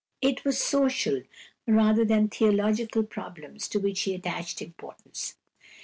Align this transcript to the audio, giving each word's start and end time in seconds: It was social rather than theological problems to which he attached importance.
It 0.19 0.43
was 0.43 0.57
social 0.57 1.21
rather 1.67 2.03
than 2.03 2.27
theological 2.27 3.03
problems 3.03 3.67
to 3.67 3.79
which 3.79 4.01
he 4.01 4.15
attached 4.15 4.59
importance. 4.59 5.35